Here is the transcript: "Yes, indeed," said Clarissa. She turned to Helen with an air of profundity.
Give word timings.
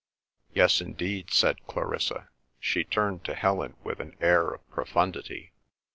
"Yes, 0.51 0.81
indeed," 0.81 1.31
said 1.31 1.67
Clarissa. 1.67 2.29
She 2.59 2.83
turned 2.83 3.23
to 3.25 3.35
Helen 3.35 3.75
with 3.83 3.99
an 3.99 4.15
air 4.19 4.49
of 4.49 4.67
profundity. 4.71 5.53